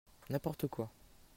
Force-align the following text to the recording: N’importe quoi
N’importe 0.31 0.65
quoi 0.65 0.89